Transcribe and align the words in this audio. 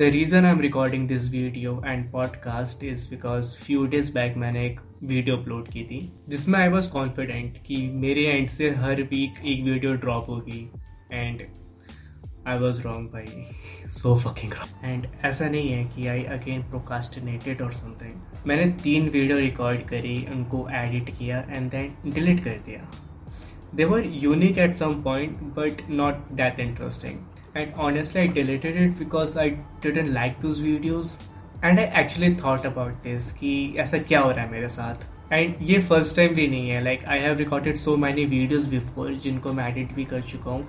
The 0.00 0.10
reason 0.12 0.46
I'm 0.46 0.60
recording 0.60 1.06
this 1.06 1.24
video 1.26 1.82
and 1.82 2.10
podcast 2.10 2.82
is 2.90 3.06
because 3.06 3.48
few 3.54 3.86
days 3.94 4.08
back 4.12 4.36
मैंने 4.42 4.64
एक 4.66 4.78
video 5.10 5.36
upload 5.36 5.66
की 5.72 5.82
थी 5.90 5.98
जिसमें 6.28 6.58
आई 6.58 6.68
वॉज़ 6.68 6.88
कॉन्फिडेंट 6.90 7.58
कि 7.66 7.76
मेरे 8.04 8.22
एंड 8.26 8.48
से 8.48 8.70
हर 8.84 9.02
वीक 9.10 9.40
एक 9.44 9.62
वीडियो 9.64 9.92
ड्रॉप 10.04 10.28
होगी 10.28 10.60
एंड 11.12 11.42
आई 12.48 12.58
वॉज़ 12.58 12.80
रॉन्ग 12.82 13.08
भाई। 13.12 13.90
सो 13.98 14.14
फकिंग 14.18 14.52
एंड 14.84 15.06
ऐसा 15.24 15.48
नहीं 15.48 15.68
है 15.68 15.84
कि 15.94 16.06
आई 16.06 16.22
अगेन 16.38 16.62
प्रोकास्टिनेटेड 16.70 17.62
और 17.62 17.72
समथिंग 17.72 18.46
मैंने 18.48 18.70
तीन 18.82 19.08
वीडियो 19.08 19.38
रिकॉर्ड 19.38 19.82
करी 19.88 20.16
उनको 20.34 20.66
एडिट 20.84 21.16
किया 21.18 21.44
एंड 21.50 21.70
देन 21.70 22.12
डिलीट 22.14 22.44
कर 22.44 22.56
दिया। 22.66 22.90
They 23.78 23.90
were 23.90 24.02
unique 24.22 24.56
at 24.62 24.72
some 24.78 24.96
point, 25.02 25.44
but 25.58 25.84
not 25.98 26.24
that 26.38 26.64
interesting. 26.64 27.20
And 27.54 27.74
honestly, 27.76 28.20
I 28.20 28.26
deleted 28.28 28.76
it 28.76 28.98
because 28.98 29.36
I 29.36 29.48
didn't 29.80 30.12
like 30.14 30.40
those 30.40 30.60
videos. 30.60 31.18
And 31.62 31.80
I 31.80 31.86
actually 32.02 32.34
thought 32.34 32.64
about 32.64 33.02
this 33.04 33.32
कि 33.38 33.74
ऐसा 33.78 33.98
क्या 33.98 34.20
हो 34.20 34.30
रहा 34.30 34.44
है 34.44 34.50
मेरे 34.50 34.68
साथ? 34.68 35.08
एंड 35.32 35.54
ये 35.62 35.80
फ़र्स्ट 35.88 36.16
टाइम 36.16 36.34
भी 36.34 36.46
नहीं 36.48 36.70
है. 36.70 36.82
Like 36.84 37.04
I 37.04 37.18
have 37.18 37.36
recorded 37.38 37.76
so 37.76 37.96
many 37.96 38.24
videos 38.24 38.70
before 38.70 39.12
जिनको 39.24 39.52
मैं 39.52 39.68
एडिट 39.68 39.92
भी 39.94 40.04
कर 40.04 40.20
चुका 40.30 40.50
हूँ. 40.50 40.66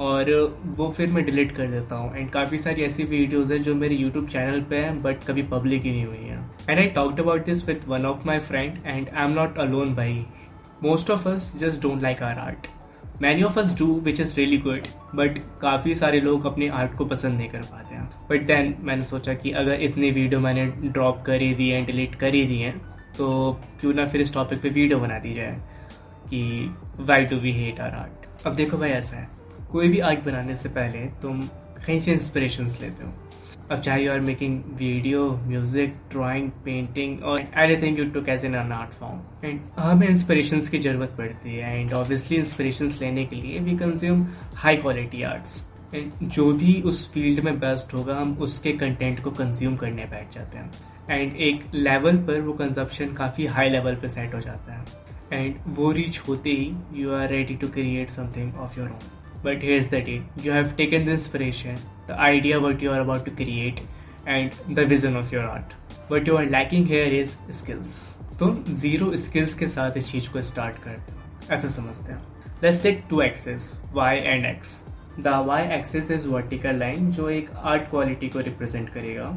और 0.00 0.30
वो 0.76 0.88
फिर 0.90 1.10
मैं 1.12 1.24
डिलीट 1.24 1.56
कर 1.56 1.66
देता 1.70 1.96
हूँ. 1.96 2.16
एंड 2.16 2.30
काफ़ी 2.30 2.58
सारी 2.58 2.82
ऐसी 2.82 3.04
वीडियोज़ 3.04 3.52
हैं 3.52 3.62
जो 3.62 3.74
मेरे 3.74 3.94
यूट्यूब 3.94 4.28
चैनल 4.28 4.60
पे 4.70 4.76
हैं 4.76 5.00
बट 5.02 5.24
कभी 5.24 5.42
पब्लिक 5.52 5.82
ही 5.82 5.90
नहीं 5.90 6.06
हुई 6.06 6.16
हैं. 6.16 6.38
And 6.68 6.78
I 6.78 6.86
talked 6.86 7.20
about 7.20 7.44
this 7.46 7.66
with 7.68 7.88
one 7.88 8.06
of 8.06 8.26
my 8.26 8.38
friend 8.38 8.86
and 8.86 9.08
I 9.08 9.24
am 9.24 9.34
not 9.34 9.58
alone 9.58 9.94
भाई. 9.94 10.24
Most 10.82 11.10
of 11.10 11.28
us 11.28 11.52
just 11.58 11.82
don't 11.82 12.02
like 12.02 12.22
our 12.22 12.38
art 12.38 12.66
many 13.22 13.42
of 13.42 13.58
us 13.60 13.76
do 13.78 13.86
which 14.00 14.20
is 14.20 14.36
really 14.36 14.56
good 14.58 14.86
but 15.14 15.38
काफ़ी 15.60 15.94
सारे 15.94 16.20
लोग 16.20 16.46
अपने 16.46 16.68
art 16.68 16.94
को 16.94 17.04
पसंद 17.04 17.38
नहीं 17.38 17.48
कर 17.48 17.62
पाते 17.62 17.94
हैं। 17.94 18.08
बट 18.30 18.46
देन 18.46 18.74
मैंने 18.80 19.04
सोचा 19.04 19.34
कि 19.34 19.50
अगर 19.52 19.82
इतनी 19.82 20.10
वीडियो 20.10 20.40
मैंने 20.40 20.66
ड्रॉप 20.66 21.22
कर 21.22 21.42
ही 21.42 21.54
दी 21.54 21.68
हैं 21.68 21.84
डिलीट 21.86 22.14
कर 22.14 22.34
ही 22.34 22.44
दिए 22.46 22.66
हैं 22.66 22.78
तो 23.18 23.52
क्यों 23.80 23.94
ना 23.94 24.06
फिर 24.06 24.20
इस 24.20 24.32
टॉपिक 24.34 24.60
पे 24.60 24.68
वीडियो 24.68 24.98
बना 24.98 25.18
दी 25.18 25.32
जाए 25.32 25.58
कि 26.26 26.74
why 27.00 27.24
do 27.24 27.36
we 27.36 27.52
hate 27.52 27.80
our 27.80 27.90
art 27.90 28.46
अब 28.46 28.54
देखो 28.54 28.78
भाई, 28.78 28.90
ऐसा 28.90 29.16
है। 29.16 29.28
कोई 29.72 29.88
भी 29.88 29.98
आर्ट 30.00 30.24
बनाने 30.24 30.54
से 30.54 30.68
पहले 30.68 30.98
तुम 31.22 31.42
कहीं 31.86 32.00
से 32.00 32.12
इंस्पिरेशंस 32.12 32.80
लेते 32.80 33.04
हो? 33.04 33.12
अब 33.70 33.80
चाहे 33.80 34.04
you 34.04 34.10
are 34.12 34.20
making 34.20 34.60
video 34.78 35.28
music 35.46 35.94
drawing 36.12 36.50
painting 36.64 37.22
और 37.24 37.40
anything 37.58 37.98
you 37.98 38.04
took 38.10 38.28
as 38.28 38.44
in 38.44 38.54
an 38.54 38.72
art 38.72 38.90
form 38.94 39.46
and 39.46 39.60
हमें 39.78 40.08
इंस्पिरेशन 40.08 40.60
की 40.70 40.78
ज़रूरत 40.78 41.14
पड़ती 41.18 41.54
है 41.54 41.78
एंड 41.80 41.92
ऑब्वियसली 41.92 42.36
इंस्पिरेशन 42.36 42.90
लेने 43.00 43.24
के 43.26 43.36
लिए 43.36 43.60
we 43.60 43.76
consume 43.78 44.26
high 44.56 44.76
quality 44.76 45.22
arts 45.22 45.66
and 45.94 46.28
जो 46.28 46.52
भी 46.52 46.80
उस 46.82 47.08
फ़ील्ड 47.12 47.40
में 47.44 47.58
बेस्ट 47.60 47.94
होगा, 47.94 48.14
हम 48.16 48.36
उसके 48.42 48.72
कंटेंट 48.72 49.22
को 49.24 49.30
कंज्यूम 49.30 49.76
करने 49.76 50.04
बैठ 50.04 50.34
जाते 50.34 50.58
हैं. 50.58 50.70
एंड 51.10 51.36
एक 51.36 51.64
लेवल 51.74 52.16
पर 52.26 52.40
वो 52.40 52.52
कंजप्शन 52.52 53.12
काफ़ी 53.14 53.46
हाई 53.46 53.70
लेवल 53.70 53.94
पर 53.94 54.08
सेट 54.08 54.34
हो 54.34 54.40
जाता 54.40 54.72
है. 54.72 54.84
एंड 55.32 55.54
वो 55.76 55.90
रीच 55.92 56.20
होते 56.28 56.50
ही 56.50 56.72
you 57.02 57.12
are 57.12 57.28
ready 57.28 57.54
to 57.54 57.68
create 57.68 58.10
something 58.10 58.56
of 58.56 58.78
your 58.80 58.88
own 58.88 59.23
But 59.44 59.62
here's 59.62 59.88
the 59.90 60.00
deal 60.00 60.22
you 60.42 60.52
have 60.52 60.76
taken 60.76 61.04
the 61.04 61.12
inspiration, 61.12 61.76
the 62.06 62.18
idea 62.18 62.60
what 62.60 62.80
you 62.80 62.90
are 62.90 63.00
about 63.00 63.24
to 63.26 63.30
create, 63.30 63.80
and 64.26 64.52
the 64.70 64.86
vision 64.86 65.16
of 65.16 65.32
your 65.32 65.42
art. 65.44 65.74
What 66.08 66.26
you 66.26 66.36
are 66.38 66.46
lacking 66.46 66.86
here 66.86 67.10
is 67.22 67.36
skills. 67.52 67.96
तुम 68.38 68.54
zero 68.82 69.16
skills 69.16 69.54
के 69.58 69.66
साथ 69.68 69.96
इस 69.96 70.10
चीज़ 70.12 70.28
को 70.32 70.40
start 70.42 70.78
करते 70.84 71.12
हो 71.12 71.54
ऐसा 71.54 71.68
समझते 71.70 72.12
हैं 72.12 72.22
let's 72.62 72.82
take 72.82 73.04
two 73.10 73.20
axes 73.22 73.68
Y 73.94 74.16
and 74.16 74.46
X 74.46 74.72
the 75.20 75.32
Y 75.46 75.66
axis 75.74 76.10
is 76.10 76.26
vertical 76.28 76.76
line 76.78 77.10
जो 77.12 77.28
एक 77.30 77.50
आर्ट 77.56 77.82
क्वालिटी 77.90 78.28
को 78.28 78.40
रिप्रेजेंट 78.40 78.88
करेगा 78.94 79.28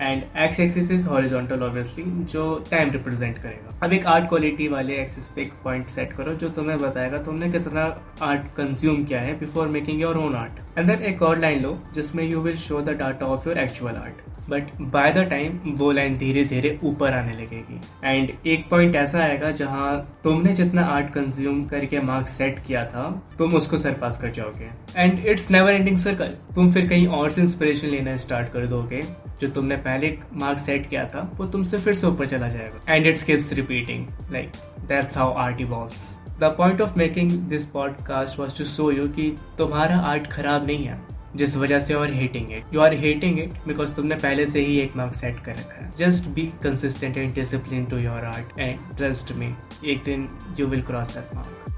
and 0.00 0.22
X 0.44 0.60
axis 0.60 0.90
is 0.90 1.06
horizontal 1.08 1.62
obviously 1.62 2.04
जो 2.32 2.44
टाइम 2.70 2.90
रिप्रेजेंट 2.90 3.38
करेगा। 3.38 3.78
अब 3.82 3.92
एक 3.92 4.06
आर्ट 4.06 4.28
क्वालिटी 4.28 4.68
वाले 4.68 5.00
एक्सिस 5.02 5.28
पे 5.28 5.42
एक 5.42 5.52
पॉइंट 5.64 5.88
सेट 5.88 6.12
करो, 6.12 6.34
जो 6.34 6.48
तुम्हें 6.50 6.78
बताएगा 6.78 7.18
तुमने 7.22 7.50
कितना 7.52 7.84
आर्ट 8.22 8.54
कंज्यूम 8.56 9.04
किया 9.04 9.20
है 9.20 9.38
before 9.40 9.68
making 9.68 10.00
your 10.00 10.16
own 10.18 10.34
art 10.34 10.78
and 10.78 10.86
then 10.86 11.02
एक 11.04 11.22
और 11.22 11.38
लाइन 11.38 11.62
लो, 11.62 11.78
जिसमें 11.94 12.24
you 12.24 12.40
will 12.40 12.56
show 12.58 12.80
the 12.82 12.96
data 12.98 13.26
of 13.26 13.48
your 13.48 13.58
actual 13.58 13.96
art 13.96 14.32
but 14.50 14.70
by 14.80 15.12
the 15.12 15.18
time 15.30 15.58
वो 15.66 15.90
लाइन 15.92 16.16
धीरे 16.18 16.44
धीरे 16.44 16.78
ऊपर 16.84 17.12
आने 17.12 17.32
लगेगी। 17.32 17.80
एंड 18.04 18.30
एक 18.46 18.68
पॉइंट 18.70 18.96
ऐसा 18.96 19.18
आएगा 19.18 19.50
जहाँ 19.50 20.18
तुमने 20.24 20.54
जितना 20.54 20.82
आर्ट 20.86 21.12
कंज्यूम 21.12 21.64
करके 21.64 22.00
मार्क्स 22.00 22.36
सेट 22.38 22.58
किया 22.66 22.84
था, 22.84 23.04
तुम 23.38 23.54
उसको 23.54 23.78
सरपास 23.78 24.20
कर 24.22 24.30
जाओगे। 24.30 24.68
And 24.96 25.26
it's 25.26 25.50
never 25.50 25.72
ending 25.72 25.98
circle 25.98 26.34
तुम 26.54 26.72
फिर 26.72 26.88
कहीं 26.88 27.06
और 27.08 27.30
से 27.30 27.42
इंस्पिरेशन 27.42 27.88
लेना 27.88 28.16
स्टार्ट 28.16 28.52
कर 28.52 28.66
दोगे। 28.66 29.02
जो 29.40 29.48
तुमने 29.48 29.76
पहले 29.76 30.16
मार्क 30.32 30.58
सेट 30.58 30.88
किया 30.88 31.04
था, 31.04 31.30
वो 31.34 31.46
तुमसे 31.46 31.78
फिर 31.78 31.94
से 31.94 32.06
ऊपर 32.06 32.26
चला 32.26 32.48
जाएगा। 32.48 32.94
And 32.94 33.06
it's 33.06 33.22
keeps 33.22 33.52
repeating 33.52 34.06
like 34.32 34.52
that's 34.88 35.18
how 35.18 35.32
art 35.34 35.60
evolves 35.60 36.06
the 36.40 36.44
point 36.58 36.80
of 36.80 36.98
making 36.98 37.30
this 37.48 37.66
podcast 37.66 38.38
was 38.38 38.56
to 38.58 38.64
show 38.64 38.90
you 38.90 39.08
कि 39.08 39.36
तुम्हारा 39.58 39.96
आर्ट 39.96 40.26
खराब 40.26 40.66
नहीं 40.66 40.84
है। 40.84 41.00
जिस 41.36 41.56
वजह 41.56 41.80
से 41.80 41.94
और 41.94 42.12
hating 42.12 42.52
it 42.52 42.74
you 42.74 42.80
are 42.80 42.94
hating 42.94 43.38
it 43.38 43.52
because 43.68 43.94
तुमने 43.94 44.14
पहले 44.14 44.46
से 44.46 44.60
ही 44.60 44.78
एक 44.80 44.96
मार्क 44.96 45.14
सेट 45.14 45.40
कर 45.44 45.52
रखा 45.52 45.84
है. 45.84 45.92
Just 45.98 46.28
be 46.28 46.50
consistent 46.62 47.16
and 47.16 47.34
discipline 47.34 47.84
to 47.84 47.98
your 47.98 48.24
art 48.24 48.58
and 48.58 48.96
trust 48.96 49.32
me 49.32 49.54
एक 49.84 50.02
दिन 50.04 50.28
you 50.60 50.66
will 50.66 50.82
cross 50.82 51.14
that 51.14 51.34
mark 51.34 51.73